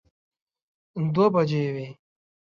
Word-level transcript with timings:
دوه 1.13 1.27
بجې 1.33 1.63
وې. 1.75 1.87